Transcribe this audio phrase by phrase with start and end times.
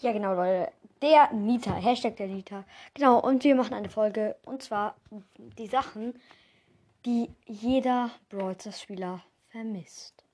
[0.00, 0.72] Ja, genau, Leute.
[1.02, 2.64] Der Nita, Hashtag der Nita.
[2.94, 4.36] Genau, und wir machen eine Folge.
[4.46, 4.94] Und zwar
[5.58, 6.18] die Sachen,
[7.04, 9.20] die jeder Brawl Spieler
[9.50, 10.24] vermisst.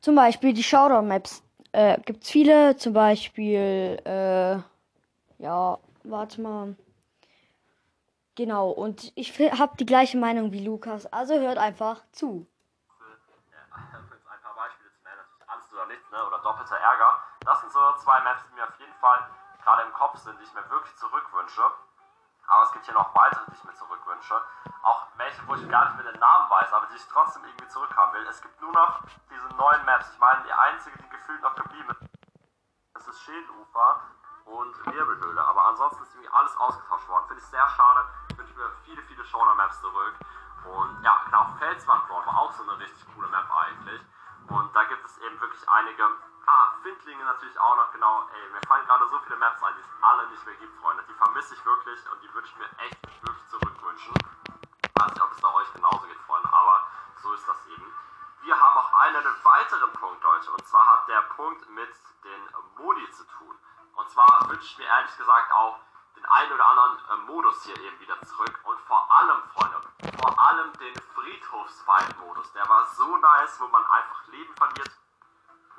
[0.00, 1.42] Zum Beispiel die Showdown-Maps.
[1.72, 2.76] Äh, Gibt es viele.
[2.76, 4.56] Zum Beispiel, äh,
[5.42, 6.76] ja, warte mal.
[8.36, 11.04] Genau, und ich habe die gleiche Meinung wie Lukas.
[11.12, 12.46] Also hört einfach zu.
[13.70, 16.26] ein paar Beispiele zu nennen, natürlich alles oder nichts, ne?
[16.26, 17.29] oder doppelter Ärger.
[17.44, 19.30] Das sind so zwei Maps, die mir auf jeden Fall
[19.62, 21.62] gerade im Kopf sind, die ich mir wirklich zurückwünsche.
[22.46, 24.42] Aber es gibt hier noch weitere, die ich mir zurückwünsche.
[24.82, 27.68] Auch welche, wo ich gar nicht mehr den Namen weiß, aber die ich trotzdem irgendwie
[27.68, 28.26] zurückhaben will.
[28.26, 30.10] Es gibt nur noch diese neuen Maps.
[30.12, 31.96] Ich meine, die einzige, die gefühlt noch geblieben
[32.94, 34.02] ist, ist Schädelufer
[34.44, 35.42] und Wirbelhöhle.
[35.42, 37.26] Aber ansonsten ist irgendwie alles ausgetauscht worden.
[37.28, 38.04] Finde ich sehr schade.
[38.28, 40.14] Ich wünsche mir viele, viele Showdown-Maps zurück.
[40.64, 44.02] Und ja, genau, Felswand-Brawl war auch so eine richtig coole Map eigentlich.
[44.48, 46.04] Und da gibt es eben wirklich einige
[46.50, 48.28] Ah, Findlinge natürlich auch noch, genau.
[48.32, 51.04] Ey, mir fallen gerade so viele Maps ein, die es alle nicht mehr gibt, Freunde.
[51.08, 54.14] Die vermisse ich wirklich und die würde ich mir echt wirklich zurückwünschen.
[54.94, 56.86] weiß nicht, ob es da euch genauso geht, Freunde, aber
[57.22, 57.94] so ist das eben.
[58.42, 63.10] Wir haben auch einen weiteren Punkt, Leute, und zwar hat der Punkt mit den Modi
[63.10, 63.54] zu tun.
[63.94, 65.78] Und zwar wünsche ich mir ehrlich gesagt auch
[66.16, 68.58] den einen oder anderen äh, Modus hier eben wieder zurück.
[68.64, 69.80] Und vor allem, Freunde,
[70.22, 72.52] vor allem den Friedhofsfight-Modus.
[72.52, 74.90] Der war so nice, wo man einfach Leben verliert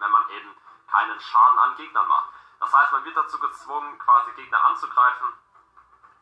[0.02, 0.50] wenn man eben
[0.92, 2.30] keinen Schaden an Gegnern macht.
[2.59, 5.33] Das heißt, man wird dazu gezwungen, quasi Gegner anzugreifen.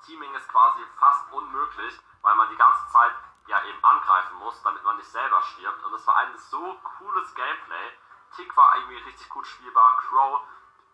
[0.06, 3.12] Teaming ist quasi fast unmöglich, weil man die ganze Zeit
[3.48, 5.84] ja eben angreifen muss, damit man nicht selber stirbt.
[5.84, 7.98] Und es war ein so cooles Gameplay.
[8.36, 9.98] Tick war irgendwie richtig gut spielbar.
[9.98, 10.42] Crow,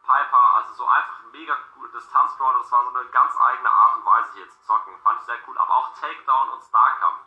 [0.03, 2.59] Piper, also so einfach mega cool Distanzbrawler.
[2.59, 4.97] Das war so eine ganz eigene Art und Weise hier zu zocken.
[5.03, 5.57] Fand ich sehr cool.
[5.57, 7.19] Aber auch Takedown und Starkampf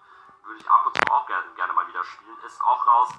[0.44, 2.38] würde ich ab und zu auch gerne, gerne mal wieder spielen.
[2.40, 3.10] Ist auch raus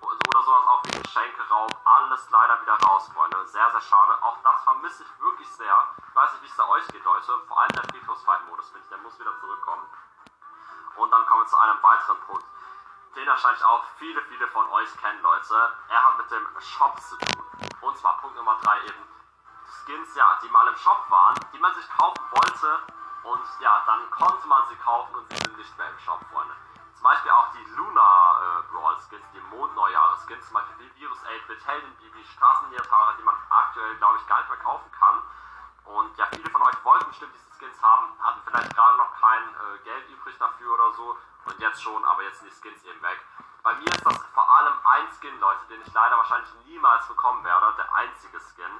[0.00, 3.46] oder sowas auch wie Geschenkeraub, alles leider wieder raus, Freunde.
[3.46, 4.22] Sehr, sehr schade.
[4.22, 5.74] Auch das vermisse ich wirklich sehr.
[6.14, 7.38] Weiß nicht, wie es da euch geht, Leute.
[7.46, 9.86] Vor allem der Friedhofsfight-Modus, finde ich, der muss wieder zurückkommen.
[10.96, 12.44] Und dann kommen wir zu einem weiteren Punkt.
[13.16, 15.72] Den wahrscheinlich auch viele, viele von euch kennen, Leute.
[15.88, 17.44] Er hat mit dem Shop zu tun.
[17.80, 19.08] Und zwar Punkt Nummer 3 eben.
[19.66, 22.80] Skins, ja, die mal im Shop waren, die man sich kaufen wollte.
[23.22, 26.54] Und ja, dann konnte man sie kaufen und sie sind nicht mehr im Shop, Freunde.
[26.94, 28.17] Zum Beispiel auch die Luna
[28.48, 33.34] äh, Brawl Skins, die Mondneujahres-Skins, zum Beispiel wie Virus 8-Bit, Helden Bibi, Straßenlehrtare, die man
[33.50, 35.22] aktuell, glaube ich, gar nicht mehr kaufen kann.
[35.84, 39.42] Und ja, viele von euch wollten bestimmt diese Skins haben, hatten vielleicht gerade noch kein
[39.42, 41.16] äh, Geld übrig dafür oder so.
[41.44, 43.20] Und jetzt schon, aber jetzt sind die Skins eben weg.
[43.62, 47.42] Bei mir ist das vor allem ein Skin, Leute, den ich leider wahrscheinlich niemals bekommen
[47.44, 48.70] werde, der einzige Skin.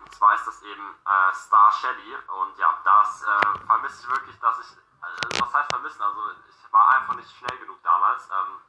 [0.00, 2.16] Und zwar ist das eben äh, Star Shelly.
[2.28, 6.02] Und ja, das äh, vermisse ich wirklich, dass ich, also, was heißt vermissen?
[6.02, 8.60] Also ich war einfach nicht schnell genug damals, ähm,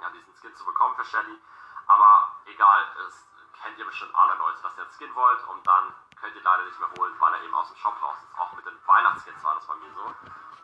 [0.00, 1.38] ja, diesen Skin zu bekommen für Shelly.
[1.86, 3.26] Aber egal, es
[3.62, 6.64] kennt ihr bestimmt alle Leute, dass ihr einen Skin wollt und dann könnt ihr leider
[6.64, 8.38] nicht mehr holen, weil er eben aus dem Shop raus ist.
[8.38, 10.14] Auch mit den Weihnachtsskins war das bei mir so.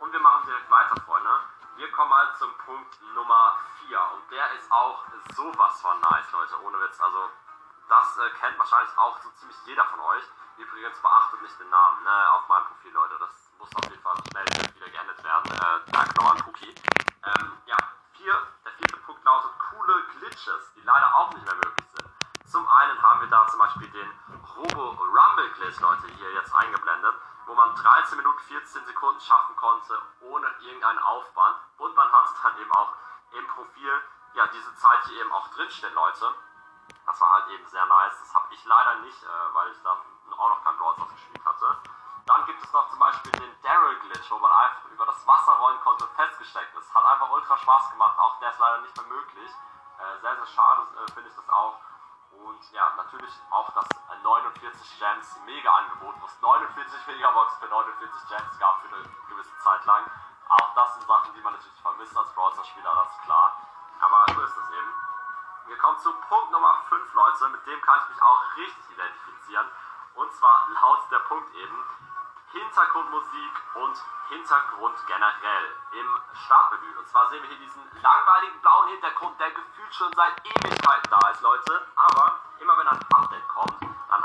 [0.00, 1.30] Und wir machen direkt weiter, Freunde.
[1.76, 3.56] Wir kommen mal zum Punkt Nummer
[3.86, 5.04] 4 und der ist auch
[5.34, 7.00] sowas von nice, Leute, ohne Witz.
[7.00, 7.30] Also
[7.88, 10.24] das äh, kennt wahrscheinlich auch so ziemlich jeder von euch.
[10.58, 13.16] Übrigens beachtet nicht den Namen ne, auf meinem Profil, Leute.
[13.18, 15.52] Das muss auf jeden Fall schnell wieder geendet werden.
[15.52, 16.74] Äh, danke nochmal an Cookie.
[17.24, 17.76] Ähm, ja,
[18.14, 22.08] vier, der vierte Punkt lautet coole Glitches, die leider auch nicht mehr möglich sind.
[22.50, 24.12] Zum einen haben wir da zum Beispiel den
[24.56, 27.14] Robo Rumble Glitch, Leute, hier jetzt eingeblendet,
[27.46, 31.56] wo man 13 Minuten 14 Sekunden schaffen konnte, ohne irgendeinen Aufwand.
[31.78, 32.92] Und man hat dann eben auch
[33.32, 33.92] im Profil,
[34.34, 36.34] ja, diese Zeit hier eben auch drinstehen, Leute.
[37.06, 38.18] Das war halt eben sehr nice.
[38.20, 39.96] Das habe ich leider nicht, äh, weil ich da
[40.38, 41.76] auch noch kein Brawl gespielt hatte.
[42.26, 45.52] Dann gibt es noch zum Beispiel den Daryl Glitch, wo man einfach über das Wasser
[45.52, 46.94] rollen konnte und festgesteckt ist.
[46.94, 49.50] Hat einfach ultra Spaß gemacht, auch der ist leider nicht mehr möglich.
[49.98, 51.78] Äh, sehr, sehr schade äh, finde ich das auch.
[52.32, 53.88] Und ja, natürlich auch das
[54.22, 59.84] 49 Gems Mega-Angebot, wo es 49 Megabox für 49 Gems gab für eine gewisse Zeit
[59.84, 60.10] lang.
[60.48, 63.56] Auch das sind Sachen, die man natürlich vermisst als Browser-Spieler, das ist klar.
[64.00, 64.94] Aber so ist es eben.
[65.66, 67.48] Wir kommen zu Punkt Nummer 5, Leute.
[67.50, 69.68] Mit dem kann ich mich auch richtig identifizieren.
[70.14, 71.86] Und zwar laut der Punkt eben,
[72.52, 73.96] Hintergrundmusik und
[74.28, 76.98] Hintergrund generell im Startmenü.
[76.98, 81.30] Und zwar sehen wir hier diesen langweiligen blauen Hintergrund, der gefühlt schon seit Ewigkeiten da
[81.30, 81.86] ist, Leute.
[81.96, 84.24] Aber immer wenn ein Update kommt, dann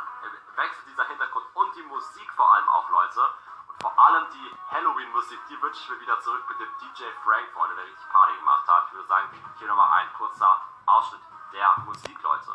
[0.56, 3.29] wechselt dieser Hintergrund und die Musik vor allem auch, Leute.
[3.69, 7.50] Und vor allem die Halloween-Musik, die wünsche ich mir wieder zurück mit dem DJ Frank,
[7.53, 8.88] Freunde, der richtig Party gemacht hat.
[8.88, 11.21] Ich würde sagen, hier nochmal ein kurzer Ausschnitt
[11.53, 12.51] der Musik, Leute.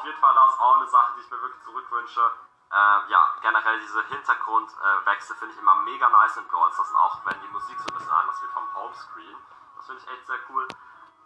[0.00, 2.32] Auf jeden Fall das auch eine Sache, die ich mir wirklich zurückwünsche.
[2.72, 6.76] Äh, ja, generell diese Hintergrundwechsel finde ich immer mega nice in Brawls.
[6.78, 9.36] Das sind auch, wenn die Musik so ein bisschen anders wird vom Homescreen.
[9.76, 10.66] Das finde ich echt sehr cool.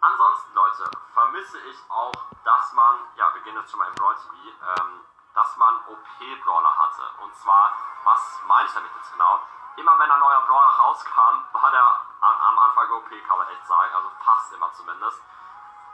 [0.01, 2.11] Ansonsten, Leute, vermisse ich auch,
[2.43, 6.77] dass man, ja, wir gehen jetzt schon mal im Brawl TV, ähm, dass man OP-Brawler
[6.77, 7.03] hatte.
[7.23, 7.71] Und zwar,
[8.03, 9.39] was meine ich damit jetzt genau?
[9.77, 13.93] Immer wenn ein neuer Brawler rauskam, war der am Anfang OP, kann man echt sagen.
[13.95, 15.23] Also fast immer zumindest.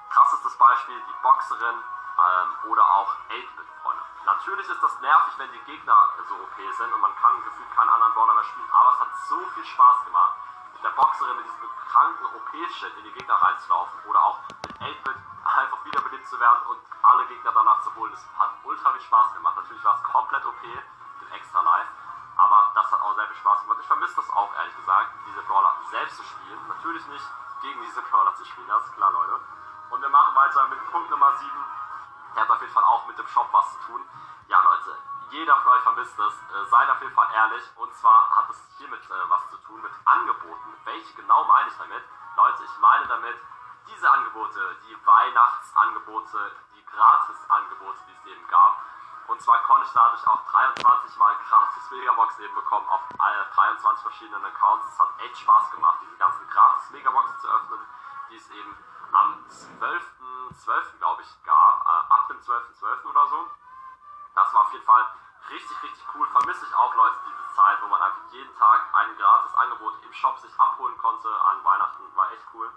[0.10, 1.84] Krassestes Beispiel, die Boxerin
[2.22, 4.04] ähm, oder auch 8-Bit-Freunde.
[4.26, 5.98] Natürlich ist das nervig, wenn die Gegner
[6.28, 9.16] so OP sind und man kann gefühlt keinen anderen Brawler mehr spielen, aber es hat
[9.28, 10.36] so viel Spaß gemacht,
[10.74, 15.18] mit der Boxerin mit diesem kranken OP-Shit in die Gegner reinzulaufen oder auch mit 8-Bit
[15.44, 18.12] einfach wiederbelebt zu werden und alle Gegner danach zu holen.
[18.12, 19.56] Das hat ultra viel Spaß gemacht.
[19.58, 21.88] Natürlich war es komplett OP mit extra live,
[22.38, 23.78] aber das hat auch sehr viel Spaß gemacht.
[23.82, 26.68] Ich vermisse das auch, ehrlich gesagt, diese Brawler selbst zu spielen.
[26.68, 27.26] Natürlich nicht
[27.62, 29.40] gegen diese Brawler zu spielen, das ist klar, Leute.
[29.90, 31.52] Und wir machen weiter mit Punkt Nummer 7.
[32.36, 34.06] Der hat auf jeden Fall auch mit dem Shop was zu tun.
[34.48, 34.98] Ja, Leute,
[35.32, 36.34] jeder von euch vermisst es.
[36.34, 37.64] Äh, seid auf jeden Fall ehrlich.
[37.76, 40.74] Und zwar hat es hiermit äh, was zu tun mit Angeboten.
[40.86, 42.04] Welche genau meine ich damit?
[42.36, 43.36] Leute, ich meine damit
[43.88, 48.78] diese Angebote, die Weihnachtsangebote, die Gratisangebote, die es eben gab.
[49.28, 54.02] Und zwar konnte ich dadurch auch 23 mal gratis Megabox eben bekommen auf alle 23
[54.02, 54.88] verschiedenen Accounts.
[54.88, 57.80] Es hat echt Spaß gemacht, diese ganzen gratis Megaboxen zu öffnen,
[58.30, 58.78] die es eben
[59.14, 59.46] am
[59.80, 60.56] 12.12.
[60.66, 61.00] 12.
[61.00, 61.86] glaube ich gab,
[62.32, 62.80] dem 12.12.
[62.80, 63.06] 12.
[63.06, 63.50] oder so.
[64.36, 65.06] Das war auf jeden Fall
[65.50, 66.28] richtig, richtig cool.
[66.28, 70.14] Vermisse ich auch, Leute, diese Zeit, wo man einfach jeden Tag ein gratis Angebot im
[70.14, 72.16] Shop sich abholen konnte an Weihnachten.
[72.16, 72.72] War echt cool.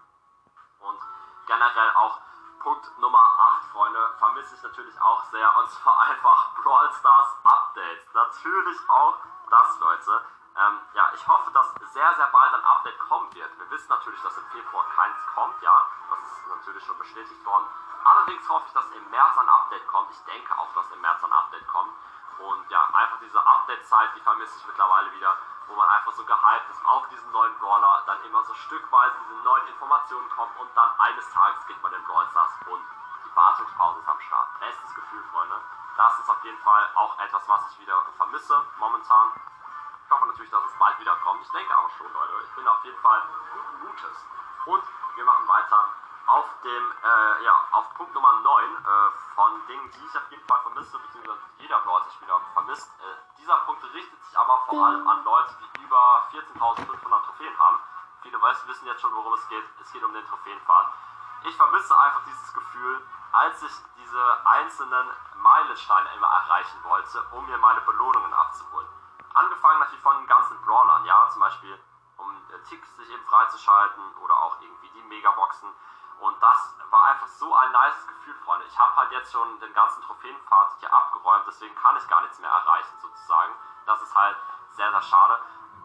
[0.81, 1.01] Und
[1.47, 2.21] generell auch
[2.61, 3.19] Punkt Nummer
[3.63, 5.57] 8, Freunde, vermisse ich natürlich auch sehr.
[5.59, 8.15] Und zwar einfach Brawl Stars Updates.
[8.15, 9.19] Natürlich auch
[9.51, 10.27] das, Leute.
[10.57, 13.59] Ähm, ja, ich hoffe, dass sehr, sehr bald ein Update kommen wird.
[13.59, 15.87] Wir wissen natürlich, dass im Februar keins kommt, ja.
[16.11, 17.67] Das ist natürlich schon bestätigt worden.
[18.05, 20.11] Allerdings hoffe ich, dass im März ein Update kommt.
[20.11, 21.93] Ich denke auch, dass im März ein Update kommt.
[22.39, 25.37] Und ja, einfach diese Update-Zeit, die vermisse ich mittlerweile wieder,
[25.67, 29.41] wo man einfach so gehypt ist auf diesen neuen Brawler, dann immer so stückweise diese
[29.43, 32.83] neuen Informationen kommen und dann eines Tages kriegt man den Brawl Stars und
[33.25, 34.49] die Wartungspause ist am Start.
[34.61, 35.57] Bestes Gefühl, Freunde.
[35.97, 39.33] Das ist auf jeden Fall auch etwas, was ich wieder vermisse momentan.
[40.05, 41.43] Ich hoffe natürlich, dass es bald wieder kommt.
[41.43, 42.33] Ich denke aber schon, Leute.
[42.45, 43.23] Ich bin auf jeden Fall
[43.53, 44.27] guten Mutes.
[44.67, 44.85] Und
[45.17, 45.89] wir machen weiter
[46.27, 50.47] auf dem, äh, ja, auf Punkt Nummer 9 äh, von Dingen, die ich auf jeden
[50.47, 52.91] Fall vermisse, beziehungsweise jeder Brawler-Spieler vermisst.
[53.01, 57.79] Äh, dieser Punkt richtet sich aber vor allem an Leute, die über 14.500 Trophäen haben.
[58.23, 59.65] Viele wissen jetzt schon, worum es geht.
[59.81, 60.93] Es geht um den Trophäenpfad.
[61.45, 67.59] Ich vermisse einfach dieses Gefühl, als ich diese einzelnen Meilensteine immer erreichen wollte, um mir
[67.59, 68.89] meine Belohnungen abzuholen.
[69.35, 71.79] Angefangen natürlich von den ganzen Brawlern, ja, zum Beispiel
[72.17, 75.69] um äh, Ticks sich eben freizuschalten oder auch irgendwie die Megaboxen.
[76.21, 78.65] Und das war einfach so ein nice Gefühl, Freunde.
[78.67, 82.39] Ich habe halt jetzt schon den ganzen Trophäenpfad hier abgeräumt, deswegen kann ich gar nichts
[82.39, 83.53] mehr erreichen, sozusagen.
[83.87, 84.37] Das ist halt
[84.71, 85.39] sehr, sehr schade.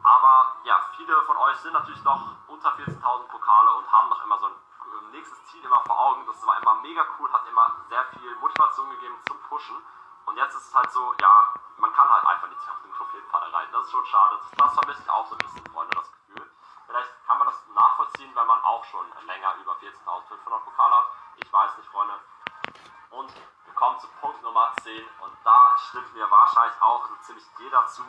[0.03, 4.37] Aber ja, viele von euch sind natürlich noch unter 14.000 Pokale und haben noch immer
[4.37, 4.53] so ein
[4.85, 6.25] ähm, nächstes Ziel immer vor Augen.
[6.25, 9.75] Das war immer mega cool, hat immer sehr viel Motivation gegeben zum Pushen.
[10.25, 11.48] Und jetzt ist es halt so, ja,
[11.79, 13.71] man kann halt einfach nicht auf den Trophäenpfad erreichen.
[13.71, 14.39] Das ist schon schade.
[14.57, 16.51] Das vermisse ich auch so ein bisschen, Freunde, das Gefühl.
[16.87, 21.07] Vielleicht kann man das nachvollziehen, wenn man auch schon länger über 14.500 Pokale hat.
[21.37, 22.19] Ich weiß nicht, Freunde.
[23.11, 23.33] Und
[23.65, 25.07] wir kommen zu Punkt Nummer 10.
[25.19, 28.04] Und da stimmt mir wahrscheinlich auch so ziemlich jeder zu.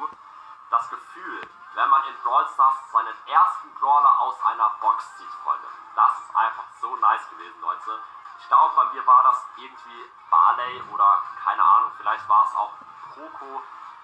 [0.71, 5.67] Das Gefühl, wenn man in Brawl Stars seinen ersten Brawler aus einer Box zieht, Freunde.
[5.95, 8.01] Das ist einfach so nice gewesen, Leute.
[8.39, 12.73] Ich glaube, bei mir war das irgendwie Barley oder keine Ahnung, vielleicht war es auch
[13.15, 13.63] Poco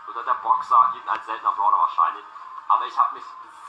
[0.08, 2.24] oder der Boxer, irgendein seltener Brawler wahrscheinlich.
[2.68, 3.24] Aber ich habe mich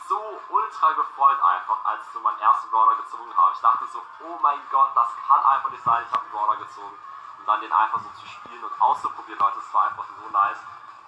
[0.08, 3.54] so ultra gefreut einfach, als ich so meinen ersten Brawler gezogen habe.
[3.54, 6.58] Ich dachte so, oh mein Gott, das kann einfach nicht sein, ich habe einen Brawler
[6.58, 6.98] gezogen.
[7.40, 10.64] Und dann den einfach so zu spielen und auszuprobieren, Leute, das war einfach so nice.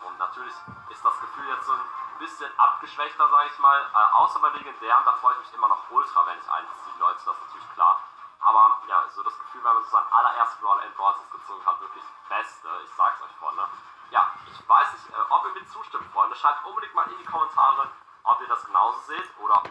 [0.06, 0.54] Und natürlich
[0.90, 1.82] ist das Gefühl jetzt so ein
[2.20, 3.82] bisschen abgeschwächter, sage ich mal.
[3.94, 7.00] Äh, außer bei Legendären, da freue ich mich immer noch ultra, wenn ich eins ziehe,
[7.00, 8.00] Leute, das ist natürlich klar.
[8.42, 11.80] Aber ja, so das Gefühl, wenn man so seinen allerersten Brawler in Brawl gezogen hat,
[11.82, 13.68] wirklich beste, ich sag's euch, Freunde.
[14.12, 16.36] Ja, ich weiß nicht, äh, ob ihr mir zustimmt, Freunde.
[16.36, 17.90] Schreibt unbedingt mal in die Kommentare,
[18.24, 19.64] ob ihr das genauso seht oder.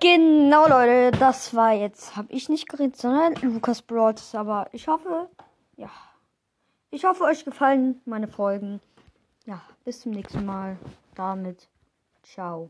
[0.00, 4.34] Genau, Leute, das war jetzt, habe ich nicht geredet, sondern Lukas Broads.
[4.34, 5.28] Aber ich hoffe,
[5.76, 5.90] ja.
[6.90, 8.80] Ich hoffe, euch gefallen meine Folgen.
[9.46, 10.76] Ja, bis zum nächsten Mal.
[11.14, 11.68] Damit,
[12.22, 12.68] ciao.